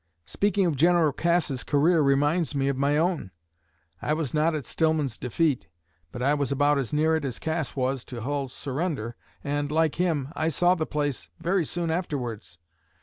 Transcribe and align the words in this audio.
Speaking 0.25 0.65
of 0.65 0.75
General 0.75 1.11
Cass's 1.13 1.63
career 1.63 2.01
reminds 2.01 2.55
me 2.55 2.69
of 2.69 2.75
my 2.75 2.97
own. 2.97 3.29
I 4.01 4.13
was 4.15 4.33
not 4.33 4.55
at 4.55 4.65
Stillman's 4.65 5.15
defeat, 5.15 5.67
but 6.11 6.23
I 6.23 6.33
was 6.33 6.51
about 6.51 6.79
as 6.79 6.91
near 6.91 7.15
it 7.15 7.23
as 7.23 7.37
Cass 7.37 7.75
was 7.75 8.03
to 8.05 8.21
Hull's 8.21 8.51
surrender, 8.51 9.15
and, 9.43 9.71
like 9.71 9.99
him, 10.01 10.29
I 10.35 10.47
saw 10.47 10.73
the 10.73 10.87
place 10.87 11.29
very 11.39 11.65
soon 11.65 11.91
afterwards. 11.91 12.57